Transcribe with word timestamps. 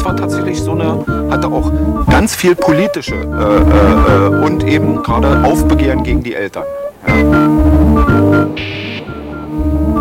das 0.00 0.06
war 0.06 0.16
tatsächlich 0.16 0.62
so 0.62 0.72
eine, 0.72 1.04
hatte 1.30 1.48
auch 1.48 1.70
ganz 2.08 2.34
viel 2.34 2.54
politische 2.54 3.14
äh, 3.14 3.18
äh, 3.18 4.28
äh 4.28 4.46
und 4.46 4.66
eben 4.66 5.02
gerade 5.02 5.44
Aufbegehren 5.44 6.02
gegen 6.02 6.22
die 6.22 6.34
Eltern. 6.34 6.64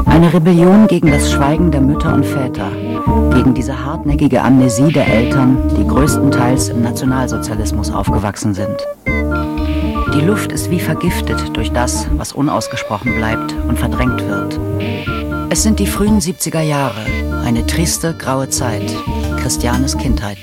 Eine 0.06 0.34
Rebellion 0.34 0.88
gegen 0.88 1.12
das 1.12 1.30
Schweigen 1.30 1.70
der 1.72 1.82
Mütter 1.82 2.14
und 2.14 2.26
Väter, 2.26 2.72
gegen 3.34 3.54
diese 3.54 3.84
hartnäckige 3.84 4.42
Amnesie 4.42 4.94
der 4.94 5.06
Eltern, 5.06 5.58
die 5.78 5.86
größtenteils 5.86 6.70
im 6.70 6.82
Nationalsozialismus 6.82 7.92
aufgewachsen 7.92 8.54
sind. 8.54 8.78
Die 9.06 10.22
Luft 10.22 10.54
ist 10.54 10.72
wie 10.72 10.80
vergiftet 10.80 11.58
durch 11.58 11.74
das, 11.74 12.08
was 12.16 12.32
unausgesprochen 12.32 13.18
bleibt 13.18 13.54
und 13.68 13.78
verdrängt 13.78 14.26
wird. 14.30 14.58
Es 15.50 15.64
sind 15.64 15.80
die 15.80 15.88
frühen 15.88 16.22
70er 16.22 16.62
Jahre, 16.62 17.02
eine 17.44 17.66
triste, 17.66 18.14
graue 18.14 18.50
Zeit, 18.50 18.96
Christianes 19.42 19.98
Kindheit. 19.98 20.38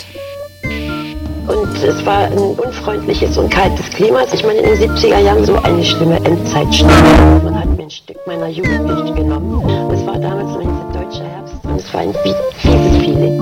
Und 1.47 1.83
es 1.83 2.05
war 2.05 2.25
ein 2.25 2.39
unfreundliches 2.39 3.39
und 3.39 3.51
kaltes 3.51 3.89
Klima. 3.91 4.25
Ich 4.33 4.43
meine, 4.45 4.61
in 4.61 4.81
den 4.81 4.91
70er 4.91 5.19
Jahren 5.21 5.45
so 5.45 5.57
eine 5.63 5.85
schlimme 5.85 6.17
Endzeitstimmung. 6.25 7.45
Man 7.45 7.61
hat 7.61 7.69
mir 7.77 7.85
ein 7.85 7.91
Stück 7.91 8.19
meiner 8.27 8.49
Jugend 8.49 9.15
genommen. 9.15 9.55
Und 9.65 9.95
es 9.95 10.05
war 10.07 10.19
damals 10.19 10.57
ein 10.59 10.93
deutscher 10.93 11.25
Herbst 11.25 11.55
und 11.63 11.77
es 11.77 11.95
war 11.95 12.01
ein 12.01 12.15
fieses 12.23 12.97
Feeling. 12.99 13.39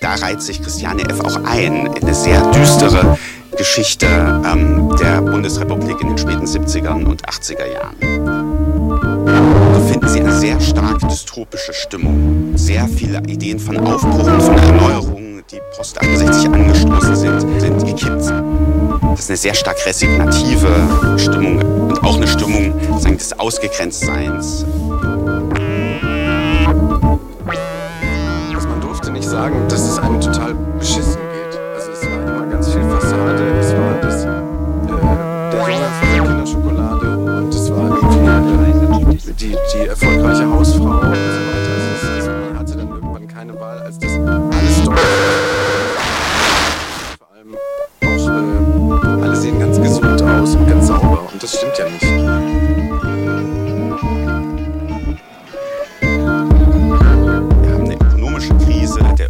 Da 0.00 0.14
reiht 0.16 0.42
sich 0.42 0.60
Christiane 0.60 1.02
F. 1.08 1.20
auch 1.20 1.36
ein 1.44 1.86
in 1.86 2.02
eine 2.02 2.14
sehr 2.14 2.42
düstere 2.52 3.16
Geschichte 3.56 4.06
ähm, 4.06 4.94
der 5.00 5.22
Bundesrepublik 5.22 6.00
in 6.02 6.08
den 6.08 6.18
späten 6.18 6.44
70er 6.44 7.04
und 7.06 7.26
80er 7.26 7.72
Jahren. 7.72 8.13
Eine 10.06 10.32
sehr 10.38 10.60
stark 10.60 11.00
dystopische 11.08 11.72
Stimmung, 11.72 12.52
sehr 12.56 12.86
viele 12.88 13.18
Ideen 13.26 13.58
von 13.58 13.78
Aufbruch 13.78 14.26
und 14.26 14.42
von 14.42 14.56
Erneuerungen, 14.58 15.42
die 15.50 15.58
post 15.76 15.98
68 15.98 16.50
angestoßen 16.50 17.16
sind, 17.16 17.60
sind 17.60 17.84
gekippt. 17.86 18.32
Das 19.10 19.20
ist 19.20 19.30
eine 19.30 19.36
sehr 19.36 19.54
stark 19.54 19.76
resignative 19.86 20.68
Stimmung 21.18 21.58
und 21.88 22.02
auch 22.04 22.16
eine 22.16 22.26
Stimmung 22.28 22.74
des 23.02 23.38
Ausgegrenztseins. 23.38 24.66
Man 28.68 28.80
durfte 28.80 29.10
nicht 29.10 29.28
sagen, 29.28 29.66
dass 29.68 29.93
die, 39.40 39.56
die 39.74 39.86
erfolgreiche 39.86 40.48
Hausfrau 40.50 40.84
und 40.84 41.00
so 41.00 41.08
weiter. 41.10 42.14
Also 42.16 42.30
man 42.30 42.58
hatte 42.58 42.76
dann 42.76 42.88
irgendwann 42.88 43.28
keine 43.28 43.58
Wahl, 43.60 43.80
als 43.80 43.98
das 43.98 44.12
alles 44.12 44.82
dort 44.84 45.00
Vor 47.18 47.28
allem 47.34 47.54
auch, 48.02 49.20
äh, 49.20 49.22
alle 49.22 49.36
sehen 49.36 49.58
ganz 49.58 49.80
gesund 49.80 50.22
aus 50.22 50.54
und 50.54 50.68
ganz 50.68 50.86
sauber 50.86 51.28
und 51.32 51.42
das 51.42 51.56
stimmt 51.56 51.78
ja 51.78 51.84
nicht. 51.86 52.04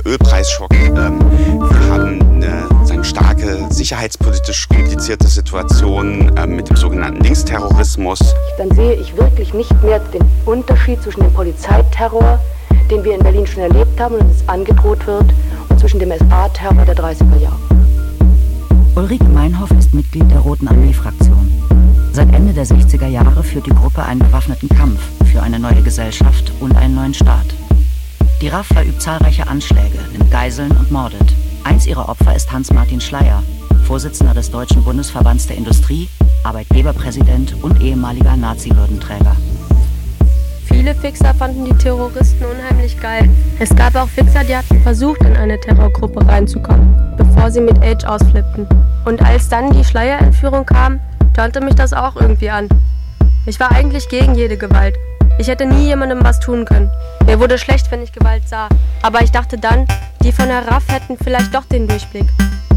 Ölpreisschock. 0.06 0.72
Ähm, 0.74 1.18
sicherheitspolitisch 3.84 4.66
komplizierte 4.70 5.28
Situation 5.28 6.32
ähm, 6.38 6.56
mit 6.56 6.70
dem 6.70 6.76
sogenannten 6.76 7.22
Linksterrorismus. 7.22 8.18
Dann 8.56 8.74
sehe 8.74 8.94
ich 8.94 9.14
wirklich 9.14 9.52
nicht 9.52 9.70
mehr 9.82 9.98
den 9.98 10.24
Unterschied 10.46 11.02
zwischen 11.02 11.20
dem 11.20 11.32
Polizeiterror, 11.34 12.40
den 12.90 13.04
wir 13.04 13.14
in 13.14 13.22
Berlin 13.22 13.46
schon 13.46 13.62
erlebt 13.62 14.00
haben 14.00 14.14
und 14.14 14.30
es 14.30 14.48
angedroht 14.48 15.06
wird, 15.06 15.26
und 15.68 15.78
zwischen 15.78 16.00
dem 16.00 16.10
SA-Terror 16.12 16.86
der 16.86 16.96
30er 16.96 17.38
Jahre. 17.42 17.58
Ulrike 18.96 19.24
Meinhoff 19.24 19.70
ist 19.72 19.92
Mitglied 19.92 20.30
der 20.30 20.38
Roten 20.38 20.66
Armee-Fraktion. 20.66 21.52
Seit 22.14 22.32
Ende 22.32 22.54
der 22.54 22.64
60er 22.64 23.08
Jahre 23.08 23.42
führt 23.42 23.66
die 23.66 23.74
Gruppe 23.74 24.02
einen 24.02 24.20
bewaffneten 24.20 24.70
Kampf 24.70 25.00
für 25.30 25.42
eine 25.42 25.58
neue 25.58 25.82
Gesellschaft 25.82 26.52
und 26.60 26.74
einen 26.74 26.94
neuen 26.94 27.12
Staat. 27.12 27.52
Die 28.40 28.48
RAF 28.48 28.68
verübt 28.68 29.02
zahlreiche 29.02 29.46
Anschläge, 29.46 29.98
nimmt 30.12 30.30
Geiseln 30.30 30.70
und 30.70 30.90
mordet. 30.90 31.34
Eins 31.64 31.86
ihrer 31.86 32.08
Opfer 32.08 32.34
ist 32.34 32.50
Hans-Martin 32.52 33.00
Schleier, 33.00 33.42
Vorsitzender 33.84 34.32
des 34.32 34.50
Deutschen 34.50 34.82
Bundesverbands 34.82 35.46
der 35.46 35.56
Industrie, 35.56 36.08
Arbeitgeberpräsident 36.42 37.62
und 37.62 37.82
ehemaliger 37.82 38.34
Nazi-Würdenträger. 38.34 39.36
Viele 40.64 40.94
Fixer 40.94 41.34
fanden 41.34 41.66
die 41.66 41.74
Terroristen 41.74 42.44
unheimlich 42.44 42.98
geil. 43.00 43.28
Es 43.58 43.76
gab 43.76 43.94
auch 43.94 44.08
Fixer, 44.08 44.42
die 44.42 44.56
hatten 44.56 44.82
versucht, 44.82 45.20
in 45.20 45.36
eine 45.36 45.60
Terrorgruppe 45.60 46.26
reinzukommen, 46.26 46.94
bevor 47.18 47.50
sie 47.50 47.60
mit 47.60 47.78
Age 47.82 48.04
ausflippten. 48.04 48.66
Und 49.04 49.22
als 49.22 49.50
dann 49.50 49.70
die 49.70 49.84
Schleierentführung 49.84 50.64
kam, 50.64 50.98
tönte 51.34 51.60
mich 51.60 51.74
das 51.74 51.92
auch 51.92 52.16
irgendwie 52.16 52.50
an. 52.50 52.68
Ich 53.46 53.60
war 53.60 53.70
eigentlich 53.70 54.08
gegen 54.08 54.34
jede 54.34 54.56
Gewalt. 54.56 54.96
Ich 55.38 55.48
hätte 55.48 55.66
nie 55.66 55.86
jemandem 55.86 56.24
was 56.24 56.40
tun 56.40 56.64
können. 56.64 56.90
Mir 57.26 57.38
wurde 57.38 57.58
schlecht, 57.58 57.90
wenn 57.90 58.02
ich 58.02 58.12
Gewalt 58.12 58.48
sah. 58.48 58.68
Aber 59.02 59.20
ich 59.22 59.30
dachte 59.30 59.58
dann, 59.58 59.86
die 60.22 60.32
von 60.32 60.48
der 60.48 60.66
RAF 60.66 60.88
hätten 60.88 61.18
vielleicht 61.22 61.54
doch 61.54 61.64
den 61.64 61.86
Durchblick. 61.86 62.26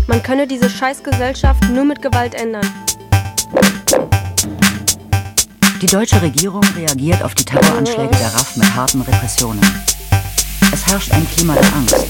Man 0.07 0.23
könne 0.23 0.47
diese 0.47 0.69
Scheißgesellschaft 0.69 1.69
nur 1.69 1.83
mit 1.83 2.01
Gewalt 2.01 2.33
ändern. 2.33 2.65
Die 5.81 5.85
deutsche 5.85 6.21
Regierung 6.21 6.63
reagiert 6.77 7.21
auf 7.21 7.35
die 7.35 7.43
Terroranschläge 7.43 8.15
der 8.15 8.33
RAF 8.33 8.55
mit 8.55 8.73
harten 8.73 9.01
Repressionen. 9.01 9.61
Es 10.73 10.87
herrscht 10.87 11.11
ein 11.11 11.27
Klima 11.35 11.53
der 11.55 11.75
Angst. 11.75 12.05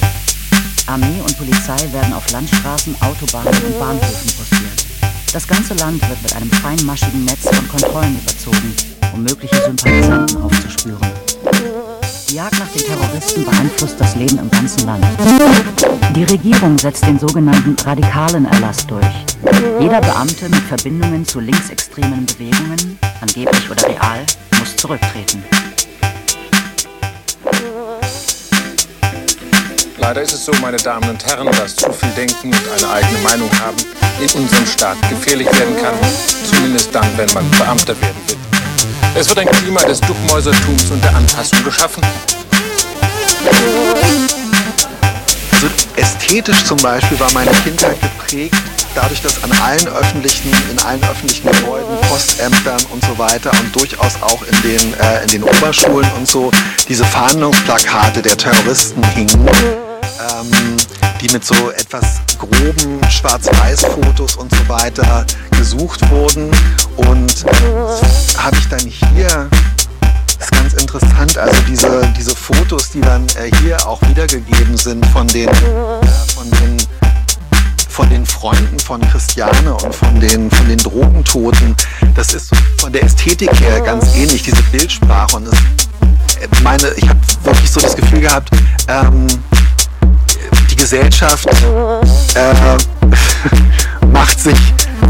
Armee 0.85 1.21
und 1.21 1.37
Polizei 1.37 1.91
werden 1.91 2.13
auf 2.13 2.31
Landstraßen, 2.31 2.95
Autobahnen 3.01 3.53
und 3.65 3.79
Bahnhöfen 3.79 4.31
postiert. 4.37 4.85
Das 5.33 5.47
ganze 5.47 5.73
Land 5.73 6.07
wird 6.07 6.21
mit 6.21 6.35
einem 6.35 6.51
feinmaschigen 6.51 7.25
Netz 7.25 7.49
von 7.49 7.67
Kontrollen 7.67 8.17
überzogen, 8.19 8.75
um 9.13 9.23
mögliche 9.23 9.55
Sympathisanten 9.55 10.41
aufzuspüren. 10.41 11.26
Die 12.29 12.35
Jagd 12.35 12.59
nach 12.59 12.67
den 12.67 12.83
Terroristen 12.83 13.45
beeinflusst 13.45 13.95
das 13.99 14.15
Leben 14.15 14.37
im 14.37 14.51
ganzen 14.51 14.85
Land. 14.85 15.05
Die 16.13 16.25
Regierung 16.25 16.77
setzt 16.77 17.05
den 17.05 17.17
sogenannten 17.17 17.75
radikalen 17.85 18.45
Erlass 18.45 18.85
durch. 18.85 19.05
Jeder 19.79 20.01
Beamte 20.01 20.49
mit 20.49 20.61
Verbindungen 20.63 21.25
zu 21.25 21.39
linksextremen 21.39 22.25
Bewegungen, 22.25 22.99
angeblich 23.21 23.71
oder 23.71 23.81
real, 23.87 24.25
muss 24.59 24.75
zurücktreten. 24.75 25.41
Leider 29.97 30.21
ist 30.21 30.33
es 30.33 30.45
so, 30.45 30.51
meine 30.61 30.77
Damen 30.77 31.09
und 31.09 31.25
Herren, 31.25 31.47
dass 31.51 31.77
zu 31.77 31.91
viel 31.93 32.09
Denken 32.09 32.47
und 32.47 32.83
eine 32.83 32.91
eigene 32.91 33.19
Meinung 33.19 33.49
haben 33.59 33.77
in 34.19 34.41
unserem 34.41 34.65
Staat 34.65 34.97
gefährlich 35.09 35.47
werden 35.47 35.75
kann, 35.81 35.95
zumindest 36.43 36.93
dann, 36.93 37.07
wenn 37.15 37.31
man 37.33 37.49
Beamter 37.51 37.99
werden 38.01 38.21
will. 38.27 38.46
Es 39.19 39.27
wird 39.29 39.39
ein 39.39 39.51
Klima 39.51 39.81
des 39.81 39.99
Duckmäusertums 40.01 40.91
und 40.91 41.03
der 41.03 41.15
Anpassung 41.15 41.63
geschaffen. 41.63 42.03
Also 45.53 45.67
ästhetisch 45.95 46.63
zum 46.63 46.77
Beispiel 46.77 47.19
war 47.19 47.31
meine 47.33 47.49
Kindheit 47.63 47.97
geprägt 47.99 48.55
dadurch, 48.93 49.21
dass 49.21 49.43
an 49.43 49.51
allen 49.63 49.87
öffentlichen, 49.87 50.51
in 50.71 50.79
allen 50.79 51.03
öffentlichen 51.03 51.47
Gebäuden, 51.51 51.97
Postämtern 52.09 52.81
und 52.91 53.03
so 53.03 53.17
weiter 53.17 53.51
und 53.59 53.75
durchaus 53.75 54.21
auch 54.21 54.41
in 54.43 54.61
den, 54.61 54.93
äh, 54.99 55.23
in 55.23 55.29
den 55.29 55.43
Oberschulen 55.43 56.09
und 56.17 56.27
so 56.27 56.51
diese 56.87 57.05
Fahndungsplakate 57.05 58.21
der 58.21 58.37
Terroristen 58.37 59.03
hingen. 59.15 59.49
Ähm, 59.49 60.77
die 61.21 61.29
mit 61.31 61.43
so 61.43 61.71
etwas 61.71 62.21
groben 62.37 62.99
Schwarz-Weiß-Fotos 63.09 64.35
und 64.35 64.53
so 64.53 64.69
weiter 64.69 65.25
gesucht 65.57 66.07
wurden. 66.09 66.49
Und 66.95 67.45
habe 68.37 68.57
ich 68.57 68.67
dann 68.69 68.79
hier, 68.79 69.49
das 70.37 70.45
ist 70.45 70.51
ganz 70.51 70.73
interessant, 70.73 71.37
also 71.37 71.61
diese, 71.67 72.13
diese 72.17 72.35
Fotos, 72.35 72.91
die 72.91 73.01
dann 73.01 73.25
äh, 73.29 73.49
hier 73.61 73.85
auch 73.87 74.01
wiedergegeben 74.07 74.77
sind 74.77 75.05
von 75.07 75.27
den, 75.27 75.47
äh, 75.47 76.07
von 76.35 76.49
den 76.51 76.77
von 77.89 78.09
den 78.11 78.27
Freunden 78.27 78.77
von 78.77 79.01
Christiane 79.09 79.73
und 79.73 79.95
von 79.95 80.19
den, 80.19 80.51
von 80.51 80.67
den 80.67 80.77
Drogentoten, 80.77 81.75
das 82.13 82.35
ist 82.35 82.51
von 82.77 82.93
der 82.93 83.01
Ästhetik 83.01 83.49
her 83.59 83.81
ganz 83.81 84.15
ähnlich, 84.15 84.43
diese 84.43 84.61
Bildsprache. 84.71 85.37
Und 85.37 85.47
das, 85.47 85.57
äh, 86.39 86.47
meine, 86.61 86.91
ich 86.95 87.09
habe 87.09 87.19
wirklich 87.43 87.71
so 87.71 87.79
das 87.79 87.95
Gefühl 87.95 88.21
gehabt, 88.21 88.51
ähm, 88.87 89.25
Gesellschaft 90.89 91.49
äh, 92.35 94.05
macht 94.13 94.39
sich, 94.39 94.57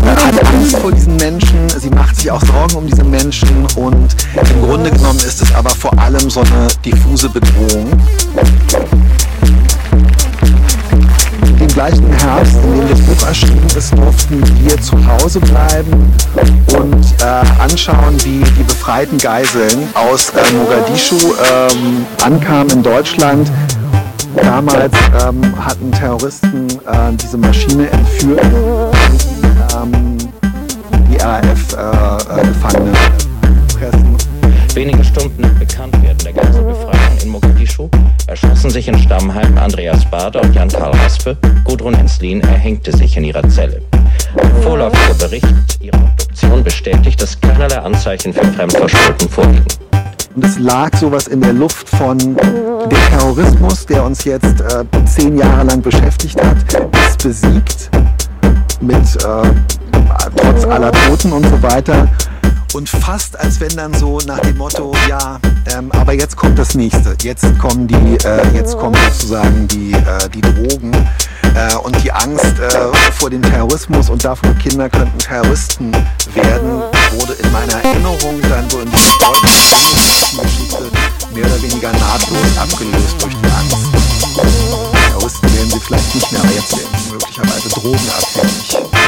hat 0.08 0.48
Angst 0.48 0.76
vor 0.80 0.92
diesen 0.92 1.18
Menschen, 1.18 1.70
sie 1.70 1.92
macht 1.92 2.16
sich 2.16 2.32
auch 2.32 2.44
Sorgen 2.46 2.78
um 2.78 2.88
diese 2.88 3.04
Menschen 3.04 3.48
und 3.76 4.16
im 4.34 4.62
Grunde 4.64 4.90
genommen 4.90 5.20
ist 5.20 5.40
es 5.40 5.54
aber 5.54 5.70
vor 5.70 5.96
allem 6.00 6.32
so 6.32 6.40
eine 6.40 6.68
diffuse 6.84 7.30
Bedrohung. 7.30 7.92
Den 11.60 11.68
gleichen 11.68 12.12
Herbst, 12.12 12.56
in 12.56 12.80
dem 12.80 12.90
das 12.90 13.00
Buch 13.02 13.28
erschienen 13.28 13.68
ist, 13.78 13.96
durften 13.96 14.42
wir 14.64 14.82
zu 14.82 14.98
Hause 15.06 15.40
bleiben 15.42 16.12
und 16.76 17.06
äh, 17.22 17.62
anschauen, 17.62 18.18
wie 18.24 18.44
die 18.58 18.64
befreiten 18.64 19.20
Geiseln 19.20 19.90
aus 19.94 20.32
äh, 20.32 20.54
Mogadischu 20.54 21.36
ähm, 21.52 22.04
ankamen 22.24 22.72
in 22.72 22.82
Deutschland. 22.82 23.52
Damals 24.42 24.94
ähm, 25.24 25.66
hatten 25.66 25.92
Terroristen 25.92 26.68
äh, 26.68 27.14
diese 27.14 27.38
Maschine 27.38 27.90
entführt 27.90 28.44
und 28.44 29.94
ähm, 29.94 30.18
die 31.10 31.18
RAF-Gefangene 31.18 32.92
äh, 32.92 33.78
pressen. 33.78 34.18
Wenige 34.74 35.04
Stunden 35.04 35.42
nach 35.42 35.54
Bekanntwerden 35.54 36.20
der 36.24 36.34
Geiselbefreiung 36.34 37.18
in 37.24 37.30
Mogadischu 37.30 37.90
erschossen 38.28 38.70
sich 38.70 38.88
in 38.88 38.98
Stammheim 39.00 39.58
Andreas 39.58 40.06
Bader 40.06 40.42
und 40.42 40.54
Jan-Karl 40.54 40.92
Raspe. 40.98 41.38
Gudrun 41.64 41.96
Enslin 41.96 42.42
erhängte 42.42 42.96
sich 42.96 43.18
in 43.18 43.24
ihrer 43.24 43.48
Zelle. 43.50 43.82
Ein 44.40 44.62
vorläufiger 44.62 45.16
Bericht 45.16 45.46
ihrer 45.80 45.98
Obduktion 45.98 46.64
bestätigt, 46.64 47.22
dass 47.22 47.40
keinerlei 47.42 47.80
Anzeichen 47.80 48.34
für 48.34 48.44
Fremdverschulden 48.44 49.30
vorliegen. 49.30 49.87
Und 50.38 50.46
es 50.46 50.60
lag 50.60 50.96
sowas 50.96 51.26
in 51.26 51.42
der 51.42 51.52
Luft 51.52 51.90
von 51.90 52.16
dem 52.20 52.38
Terrorismus, 53.10 53.88
der 53.88 54.04
uns 54.04 54.24
jetzt 54.24 54.62
äh, 54.62 54.86
zehn 55.06 55.36
Jahre 55.36 55.64
lang 55.64 55.82
beschäftigt 55.82 56.40
hat, 56.40 56.58
ist 57.10 57.24
besiegt 57.24 57.90
mit 58.80 58.94
äh, 58.94 59.50
trotz 60.36 60.64
aller 60.66 60.92
Toten 60.92 61.34
und 61.34 61.44
so 61.44 61.64
weiter. 61.64 62.08
Und 62.74 62.90
fast 62.90 63.40
als 63.40 63.60
wenn 63.60 63.76
dann 63.76 63.94
so 63.94 64.20
nach 64.28 64.40
dem 64.40 64.58
Motto, 64.58 64.94
ja, 65.10 65.40
ähm, 65.76 65.92
aber 65.94 66.14
jetzt 66.14 66.36
kommt 66.36 66.60
das 66.60 66.76
nächste. 66.76 67.16
Jetzt 67.24 67.46
kommen 67.60 67.88
die, 67.88 68.18
äh, 68.26 68.48
jetzt 68.54 68.78
kommen 68.78 68.96
sozusagen 69.12 69.68
die, 69.68 69.94
äh, 69.94 70.30
die 70.34 70.42
Drogen 70.42 70.92
äh, 71.56 71.76
und 71.76 72.04
die 72.04 72.12
Angst 72.12 72.60
äh, 72.60 72.70
vor 73.14 73.30
dem 73.30 73.42
Terrorismus 73.42 74.10
und 74.10 74.24
davor, 74.24 74.54
Kinder 74.56 74.90
könnten 74.90 75.18
Terroristen 75.18 75.92
werden, 76.34 76.82
wurde 77.18 77.34
in 77.34 77.52
meiner 77.52 77.84
Erinnerung 77.84 78.42
dann 78.50 78.70
so 78.70 78.80
in 78.80 78.92
dieser 78.92 79.18
deutschen 79.20 80.42
Geschichte 80.42 80.84
mehr 81.34 81.46
oder 81.46 81.62
weniger 81.62 81.92
nahtlos 81.94 82.58
abgelöst 82.60 83.16
durch 83.20 83.34
die 83.34 83.48
Angst. 83.48 83.78
Terroristen 85.08 85.54
werden 85.56 85.72
sie 85.72 85.80
vielleicht 85.80 86.16
nicht 86.16 86.32
mehr, 86.32 86.42
aber 86.42 86.52
jetzt 86.52 86.78
werden 86.78 87.00
sie 87.04 87.12
möglicherweise 87.12 87.70
drogenabhängig. 87.70 89.07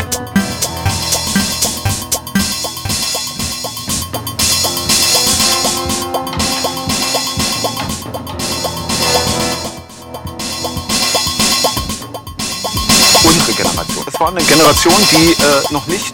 War 14.29 14.37
eine 14.37 14.45
Generation, 14.45 14.93
die 15.11 15.31
äh, 15.31 15.73
noch 15.73 15.87
nicht 15.87 16.13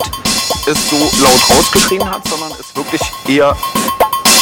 es 0.68 0.90
so 0.90 0.96
laut 1.22 1.58
rausgeschrien 1.58 2.10
hat, 2.10 2.26
sondern 2.28 2.52
es 2.60 2.74
wirklich 2.76 3.02
eher 3.28 3.58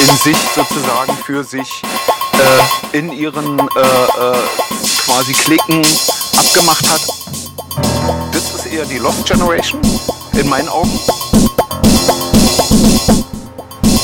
in 0.07 0.17
sich 0.17 0.37
sozusagen 0.53 1.17
für 1.25 1.43
sich 1.43 1.81
äh, 2.33 2.97
in 2.97 3.11
ihren 3.11 3.57
äh, 3.59 3.61
äh, 3.61 4.37
quasi 5.05 5.33
Klicken 5.33 5.81
abgemacht 6.37 6.87
hat. 6.87 7.01
Das 8.31 8.53
ist 8.53 8.71
eher 8.71 8.85
die 8.85 8.99
Lost 8.99 9.25
Generation 9.25 9.81
in 10.33 10.47
meinen 10.49 10.69
Augen. 10.69 10.99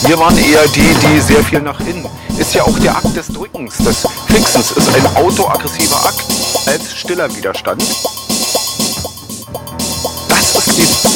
Wir 0.02 0.18
waren 0.18 0.38
eher 0.38 0.68
die, 0.70 0.96
die 0.96 1.22
sehr 1.22 1.44
viel 1.44 1.62
nach 1.62 1.80
innen. 1.82 2.08
Ist 2.40 2.56
ja 2.56 2.64
auch 2.64 2.80
der 2.80 2.98
Akt 2.98 3.16
des 3.16 3.28
Drückens, 3.28 3.78
des 3.78 4.08
Fixens, 4.28 4.72
ist 4.72 4.90
ein 4.96 5.16
autoaggressiver 5.18 6.06
Akt 6.08 6.26
als 6.66 6.96
stiller 6.96 7.34
Widerstand. 7.36 7.84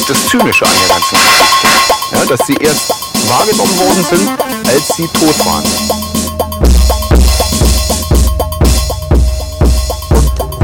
Das 0.06 0.18
ist 0.18 0.32
die, 0.32 0.36
das 0.36 0.42
Zynische 0.42 0.66
an 0.66 0.72
der 0.80 0.96
ganzen 0.96 1.16
Geschichte. 1.16 1.68
Ja, 2.12 2.24
dass 2.26 2.46
sie 2.46 2.54
erst 2.54 2.94
wahrgenommen 3.28 3.78
worden 3.78 4.04
sind, 4.04 4.28
als 4.66 4.88
sie 4.96 5.08
tot 5.08 5.46
waren. 5.46 5.64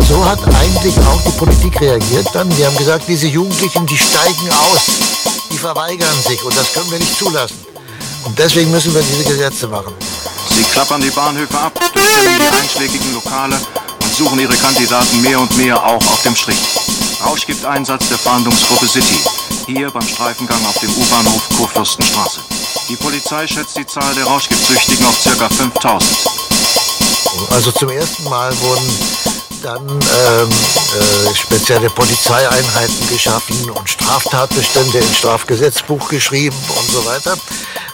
So 0.08 0.24
hat 0.24 0.40
eigentlich 0.60 0.98
auch 0.98 1.20
die 1.24 1.38
Politik 1.38 1.80
reagiert 1.80 2.26
dann. 2.34 2.50
Die 2.50 2.66
haben 2.66 2.76
gesagt, 2.76 3.04
diese 3.08 3.28
Jugendlichen, 3.28 3.86
die 3.86 3.96
steigen 3.96 4.50
aus, 4.50 4.82
die 5.50 5.58
verweigern 5.58 6.22
sich 6.26 6.42
und 6.44 6.56
das 6.56 6.72
können 6.72 6.90
wir 6.90 6.98
nicht 6.98 7.16
zulassen. 7.16 7.56
Und 8.24 8.38
deswegen 8.38 8.70
müssen 8.70 8.94
wir 8.94 9.02
diese 9.02 9.24
Gesetze 9.24 9.68
machen. 9.68 9.94
Sie 10.54 10.62
klappern 10.64 11.00
die 11.00 11.10
Bahnhöfe 11.10 11.58
ab, 11.58 11.72
durchstellen 11.94 12.40
die 12.40 12.62
einschlägigen 12.62 13.14
Lokale 13.14 13.56
und 14.02 14.14
suchen 14.14 14.38
ihre 14.38 14.56
Kandidaten 14.56 15.22
mehr 15.22 15.40
und 15.40 15.56
mehr 15.56 15.82
auch 15.82 15.96
auf 15.96 16.22
dem 16.24 16.36
Strich. 16.36 16.58
Rausch 17.24 17.46
gibt 17.46 17.64
Einsatz 17.64 18.08
der 18.08 18.18
Fahndungsgruppe 18.18 18.88
City, 18.88 19.18
hier 19.66 19.90
beim 19.90 20.06
Streifengang 20.06 20.64
auf 20.66 20.78
dem 20.78 20.90
U-Bahnhof 20.90 21.48
Kurfürstenstraße. 21.56 22.40
Die 22.88 22.96
Polizei 22.96 23.46
schätzt 23.46 23.76
die 23.76 23.86
Zahl 23.86 24.14
der 24.14 24.24
Rauschgiftsüchtigen 24.24 25.04
auf 25.06 25.16
ca. 25.22 25.48
5000. 25.48 26.10
Also 27.50 27.70
zum 27.72 27.90
ersten 27.90 28.24
Mal 28.24 28.58
wurden 28.60 28.98
dann 29.62 29.86
ähm, 29.88 30.48
äh, 30.48 31.34
spezielle 31.34 31.90
Polizeieinheiten 31.90 33.08
geschaffen 33.08 33.70
und 33.70 33.88
Straftatbestände 33.88 34.98
ins 34.98 35.18
Strafgesetzbuch 35.18 36.08
geschrieben 36.08 36.56
und 36.68 36.90
so 36.90 37.04
weiter. 37.04 37.36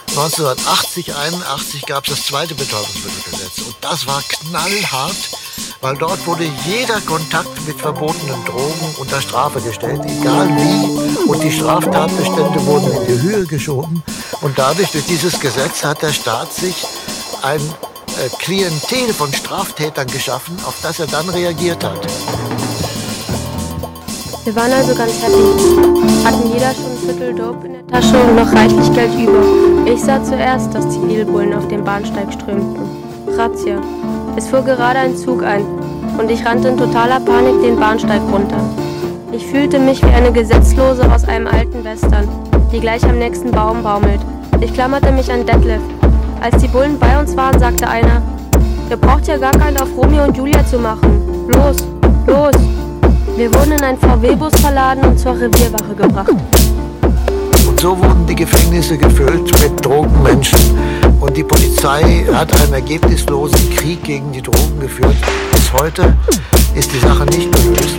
1980, 0.09 1.13
81 1.13 1.85
gab 1.85 2.07
es 2.07 2.15
das 2.15 2.25
zweite 2.25 2.55
Betäubungsmittelgesetz 2.55 3.59
und 3.59 3.75
das 3.81 4.07
war 4.07 4.23
knallhart, 4.23 5.15
weil 5.81 5.95
dort 5.95 6.25
wurde 6.25 6.43
jeder 6.65 6.99
Kontakt 7.01 7.65
mit 7.67 7.79
verbotenen 7.79 8.43
Drogen 8.45 8.95
unter 8.97 9.21
Strafe 9.21 9.61
gestellt, 9.61 10.01
egal 10.05 10.49
wie. 10.57 11.27
Und 11.29 11.43
die 11.43 11.51
Straftatbestände 11.51 12.65
wurden 12.65 12.91
in 12.91 13.07
die 13.07 13.21
Höhe 13.21 13.45
geschoben. 13.45 14.03
Und 14.41 14.57
dadurch, 14.57 14.91
durch 14.91 15.05
dieses 15.05 15.39
Gesetz, 15.39 15.83
hat 15.83 16.01
der 16.01 16.13
Staat 16.13 16.53
sich 16.53 16.85
ein 17.43 17.59
äh, 17.59 18.29
Klientel 18.39 19.13
von 19.13 19.31
Straftätern 19.31 20.07
geschaffen, 20.07 20.57
auf 20.65 20.75
das 20.81 20.99
er 20.99 21.07
dann 21.07 21.29
reagiert 21.29 21.83
hat. 21.83 22.07
Wir 24.43 24.55
waren 24.55 24.71
also 24.71 24.95
ganz 24.95 25.11
happy. 25.21 26.23
Hatten 26.25 26.53
jeder 26.53 26.73
schon 26.73 26.85
ein 26.85 26.97
Viertel 27.03 27.35
Dope 27.35 27.67
in 27.67 27.73
der 27.73 27.87
Tasche 27.87 28.17
und 28.17 28.35
noch 28.35 28.51
reichlich 28.53 28.93
Geld 28.93 29.13
über. 29.13 29.85
Ich 29.85 30.01
sah 30.01 30.23
zuerst, 30.23 30.73
dass 30.73 30.89
Zivilbullen 30.89 31.53
auf 31.53 31.67
den 31.67 31.83
Bahnsteig 31.83 32.31
strömten. 32.31 32.85
Razzia. 33.27 33.81
Es 34.37 34.49
fuhr 34.49 34.61
gerade 34.61 34.99
ein 34.99 35.17
Zug 35.17 35.43
ein 35.43 35.65
und 36.19 36.29
ich 36.29 36.45
rannte 36.45 36.67
in 36.67 36.77
totaler 36.77 37.19
Panik 37.19 37.59
den 37.63 37.75
Bahnsteig 37.75 38.21
runter. 38.31 38.59
Ich 39.31 39.47
fühlte 39.47 39.79
mich 39.79 40.03
wie 40.03 40.13
eine 40.13 40.31
Gesetzlose 40.31 41.11
aus 41.11 41.27
einem 41.27 41.47
alten 41.47 41.83
Western, 41.83 42.27
die 42.71 42.79
gleich 42.79 43.03
am 43.03 43.17
nächsten 43.17 43.49
Baum 43.49 43.81
baumelt. 43.81 44.21
Ich 44.61 44.71
klammerte 44.71 45.11
mich 45.11 45.31
an 45.31 45.43
Detlef. 45.43 45.81
Als 46.39 46.61
die 46.61 46.67
Bullen 46.67 46.99
bei 46.99 47.19
uns 47.19 47.35
waren, 47.35 47.57
sagte 47.57 47.89
einer, 47.89 48.21
ihr 48.91 48.97
braucht 48.97 49.27
ja 49.27 49.37
gar 49.37 49.53
keinen 49.53 49.81
auf 49.81 49.89
Romeo 49.97 50.25
und 50.25 50.37
Julia 50.37 50.63
zu 50.67 50.77
machen. 50.77 51.49
Los, 51.55 51.77
los. 52.27 52.53
Wir 53.35 53.51
wurden 53.55 53.71
in 53.71 53.83
einen 53.83 53.97
VW-Bus 53.97 54.53
verladen 54.61 55.03
und 55.03 55.19
zur 55.19 55.33
Revierwache 55.33 55.95
gebracht. 55.97 56.35
Und 57.67 57.79
so 57.79 57.97
wurden 57.97 58.27
die 58.27 58.35
Gefängnisse 58.35 58.99
gefüllt 58.99 59.51
mit 59.63 59.83
Drogenmenschen. 59.83 60.77
Und 61.27 61.35
die 61.35 61.43
Polizei 61.43 62.25
hat 62.33 62.53
einen 62.61 62.73
ergebnislosen 62.73 63.75
Krieg 63.75 64.01
gegen 64.03 64.31
die 64.31 64.41
Drogen 64.41 64.79
geführt. 64.79 65.15
Bis 65.51 65.73
heute 65.73 66.15
ist 66.73 66.89
die 66.93 66.99
Sache 66.99 67.25
nicht 67.25 67.51
gelöst. 67.51 67.97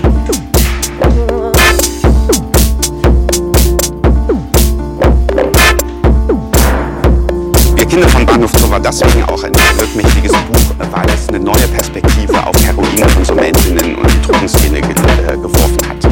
Wir 7.77 7.85
Kinder 7.85 8.09
von 8.09 8.25
Bahnhof 8.25 8.51
Zoo 8.59 8.71
war 8.71 8.81
deswegen 8.81 9.23
auch 9.25 9.43
ein 9.45 9.53
wirkmächtiges 9.79 10.33
Buch, 10.33 10.87
weil 10.91 11.07
es 11.11 11.29
eine 11.29 11.41
neue 11.41 11.69
Perspektive 11.69 12.47
auf 12.47 12.57
Heroinkonsumentinnen 12.65 13.97
und 13.97 14.11
die 14.11 14.23
Drogenszene 14.23 14.81
ge 14.81 14.91
äh, 14.91 15.37
geworfen 15.37 15.77
hat. 15.87 16.09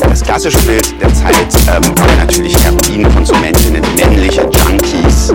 Das 0.00 0.22
klassische 0.22 0.58
Bild 0.58 1.00
der 1.00 1.12
Zeit 1.14 1.34
ähm, 1.68 1.96
war 1.96 2.16
natürlich 2.16 2.54
Heroinkonsumentinnen, 2.62 3.82
männliche 3.96 4.42
Junkies, 4.42 5.32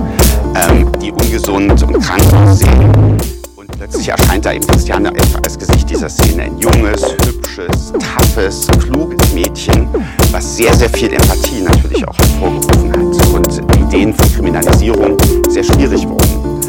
die 1.46 1.52
ungesund 1.52 1.96
und 1.96 2.02
krank 2.02 2.24
aussehen. 2.34 3.18
Und 3.56 3.72
plötzlich 3.78 4.08
erscheint 4.08 4.46
da 4.46 4.54
eben 4.54 4.66
Christiane 4.68 5.10
F. 5.16 5.36
als 5.44 5.58
Gesicht 5.58 5.90
dieser 5.90 6.10
Szene. 6.10 6.44
Ein 6.44 6.58
junges, 6.60 7.04
hübsches, 7.26 7.94
toughes, 7.94 8.68
kluges 8.80 9.34
Mädchen, 9.34 9.88
was 10.32 10.58
sehr, 10.58 10.74
sehr 10.74 10.90
viel 10.90 11.12
Empathie 11.12 11.62
natürlich 11.62 12.08
auch 12.08 12.18
hervorgerufen 12.18 12.92
hat. 12.92 13.34
Und 13.34 13.78
Ideen 13.88 14.14
von 14.14 14.34
Kriminalisierung 14.34 15.18
sehr 15.50 15.64
schwierig 15.64 16.08
wurden. 16.08 16.60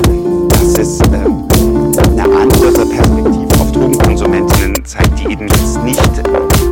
Das 0.50 0.78
ist 0.78 1.02
ähm, 1.06 1.46
eine 2.10 2.24
andere 2.24 2.72
Perspektive 2.72 3.60
auf 3.60 3.72
Drogenkonsumentinnen, 3.72 4.84
zeigt 4.84 5.18
die 5.20 5.32
eben 5.32 5.46
jetzt 5.48 5.82
nicht 5.84 6.00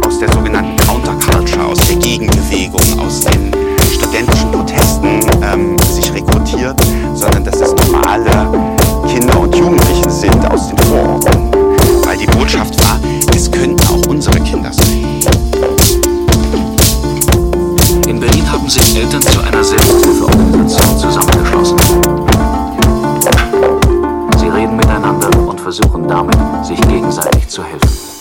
aus 0.07 0.19
der 0.19 0.33
sogenannten 0.33 0.77
Counterculture, 0.87 1.67
aus 1.67 1.79
der 1.89 1.97
Gegenbewegung, 1.97 2.99
aus 2.99 3.21
den 3.21 3.53
studentischen 3.93 4.51
Protesten 4.51 5.22
sondern 7.23 7.45
dass 7.45 7.61
es 7.61 7.73
normale 7.73 8.51
Kinder 9.07 9.39
und 9.39 9.55
Jugendliche 9.55 10.11
sind 10.11 10.51
aus 10.51 10.69
den 10.69 10.79
Vororten. 10.79 11.53
Weil 12.05 12.17
die 12.19 12.27
Botschaft 12.27 12.75
war, 12.85 12.99
es 13.35 13.49
könnten 13.49 13.81
auch 13.87 14.05
unsere 14.09 14.41
Kinder 14.41 14.73
sein. 14.73 15.21
In 18.09 18.19
Berlin 18.19 18.51
haben 18.51 18.69
sich 18.69 18.97
Eltern 18.97 19.23
zu 19.23 19.41
einer 19.41 19.63
Selbsthilfeorganisation 19.63 20.99
zusammengeschlossen. 20.99 21.79
Sie 24.39 24.49
reden 24.49 24.77
miteinander 24.77 25.31
und 25.47 25.61
versuchen 25.61 26.09
damit, 26.09 26.37
sich 26.65 26.81
gegenseitig 26.81 27.47
zu 27.49 27.63
helfen. 27.63 28.12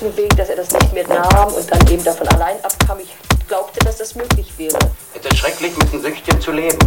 selbst 0.00 0.04
zu 0.04 0.04
bewegen, 0.06 0.36
dass 0.36 0.48
er 0.48 0.56
das 0.56 0.70
nicht 0.72 0.92
mehr 0.92 1.06
nahm 1.08 1.52
und 1.52 1.70
dann 1.70 1.86
eben 1.88 2.04
davon 2.04 2.28
allein 2.28 2.56
abkam. 2.62 2.98
Ich 3.00 3.14
glaubte, 3.46 3.80
dass 3.84 3.98
das 3.98 4.14
möglich 4.14 4.52
wäre. 4.56 4.78
Es 5.14 5.24
ist 5.24 5.38
schrecklich, 5.38 5.76
mit 5.76 5.92
einem 5.92 6.02
Süchtchen 6.02 6.40
zu 6.40 6.52
leben. 6.52 6.78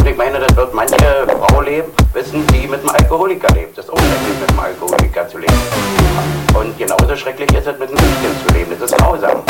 Und 0.00 0.06
ich 0.06 0.16
meine, 0.16 0.38
das 0.38 0.56
wird 0.56 0.74
manche 0.74 0.96
Frau 0.96 1.60
leben, 1.60 1.92
wissen, 2.12 2.46
die 2.48 2.66
mit 2.66 2.80
einem 2.80 2.90
Alkoholiker 2.90 3.52
lebt. 3.54 3.76
Das 3.76 3.84
ist 3.86 3.90
auch 3.90 3.98
schrecklich, 3.98 4.40
mit 4.40 4.50
einem 4.50 4.60
Alkoholiker 4.60 5.28
zu 5.28 5.38
leben. 5.38 5.58
Und 6.54 6.78
genauso 6.78 7.16
schrecklich 7.16 7.52
ist 7.52 7.66
es, 7.66 7.78
mit 7.78 7.88
einem 7.88 7.98
Süchtchen 7.98 8.46
zu 8.46 8.54
leben. 8.54 8.76
Das 8.78 8.90
ist 8.90 8.98
grausam. 8.98 9.42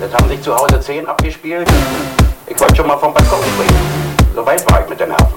Das 0.00 0.12
haben 0.14 0.28
sich 0.28 0.42
zu 0.42 0.54
Hause 0.54 0.80
zehn 0.80 1.06
abgespielt. 1.06 1.68
Ich 2.46 2.58
wollte 2.60 2.76
schon 2.76 2.86
mal 2.86 2.98
vom 2.98 3.12
Balkon 3.12 3.40
springen. 3.40 4.24
So 4.34 4.44
weit 4.46 4.70
war 4.70 4.82
ich 4.82 4.88
mit 4.88 5.00
den 5.00 5.08
Nerven. 5.08 5.34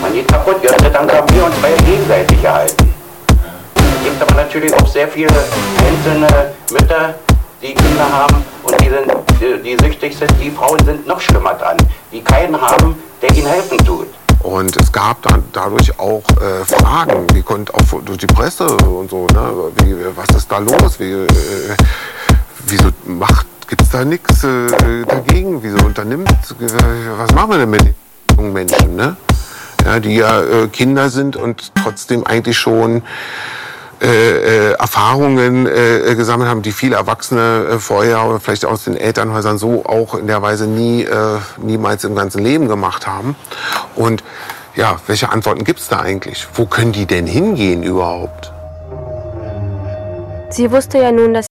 Man 0.00 0.12
geht 0.12 0.28
kaputt. 0.28 0.56
Gott 0.62 0.80
sei 0.80 0.88
Dank 0.90 1.12
haben 1.12 1.28
wir 1.34 1.44
uns 1.44 1.54
beide 1.60 1.82
gegenseitig 1.84 2.40
gehalten. 2.42 2.97
Gibt 4.18 4.32
aber 4.32 4.42
natürlich 4.42 4.74
auch 4.74 4.88
sehr 4.88 5.06
viele 5.06 5.32
einzelne 5.86 6.52
Mütter, 6.72 7.14
die 7.62 7.72
Kinder 7.72 8.12
haben 8.12 8.44
und 8.64 8.80
die, 8.80 8.88
sind, 8.88 9.06
die, 9.40 9.62
die 9.62 9.76
süchtig 9.84 10.16
sind. 10.16 10.32
Die 10.42 10.50
Frauen 10.50 10.84
sind 10.84 11.06
noch 11.06 11.20
schlimmer 11.20 11.54
dran, 11.54 11.76
die 12.10 12.20
keinen 12.20 12.60
haben, 12.60 12.96
der 13.22 13.30
ihnen 13.36 13.46
helfen 13.46 13.78
tut. 13.78 14.08
Und 14.42 14.76
es 14.76 14.90
gab 14.90 15.22
dann 15.22 15.44
dadurch 15.52 15.96
auch 16.00 16.24
äh, 16.40 16.64
Fragen, 16.64 17.28
die 17.28 17.42
konnten 17.42 17.72
auch 17.76 18.00
durch 18.02 18.18
die 18.18 18.26
Presse 18.26 18.66
und 18.66 19.08
so, 19.08 19.28
ne? 19.28 19.52
Wie, 19.84 19.94
was 20.16 20.36
ist 20.36 20.50
da 20.50 20.58
los? 20.58 20.98
Wie, 20.98 21.12
äh, 21.12 21.26
wieso 22.66 22.88
macht, 23.04 23.46
gibt 23.68 23.82
es 23.82 23.90
da 23.90 24.04
nichts 24.04 24.42
äh, 24.42 25.04
dagegen? 25.06 25.62
Wieso 25.62 25.76
unternimmt, 25.86 26.28
äh, 26.60 26.64
was 27.16 27.32
machen 27.32 27.50
wir 27.50 27.58
denn 27.58 27.70
mit 27.70 27.82
den 27.82 27.94
jungen 28.36 28.52
Menschen, 28.52 28.96
ne? 28.96 29.16
Ja, 29.84 30.00
die 30.00 30.16
ja 30.16 30.42
äh, 30.42 30.66
Kinder 30.66 31.08
sind 31.08 31.36
und 31.36 31.70
trotzdem 31.76 32.26
eigentlich 32.26 32.58
schon 32.58 33.04
äh, 34.00 34.06
äh, 34.06 34.72
Erfahrungen 34.74 35.66
äh, 35.66 36.14
gesammelt 36.14 36.48
haben, 36.48 36.62
die 36.62 36.72
viele 36.72 36.96
Erwachsene 36.96 37.66
äh, 37.68 37.78
vorher 37.78 38.24
oder 38.26 38.40
vielleicht 38.40 38.64
aus 38.64 38.84
den 38.84 38.96
Elternhäusern 38.96 39.58
so 39.58 39.84
auch 39.84 40.14
in 40.14 40.26
der 40.26 40.42
Weise 40.42 40.66
nie, 40.66 41.02
äh, 41.02 41.38
niemals 41.56 42.04
im 42.04 42.14
ganzen 42.14 42.44
Leben 42.44 42.68
gemacht 42.68 43.06
haben. 43.06 43.34
Und 43.96 44.22
ja, 44.76 44.96
welche 45.06 45.30
Antworten 45.30 45.64
gibt 45.64 45.80
es 45.80 45.88
da 45.88 46.00
eigentlich? 46.00 46.46
Wo 46.54 46.66
können 46.66 46.92
die 46.92 47.06
denn 47.06 47.26
hingehen 47.26 47.82
überhaupt? 47.82 48.52
Sie 50.50 50.70
wusste 50.72 50.98
ja 50.98 51.12
nun, 51.12 51.34
dass 51.34 51.46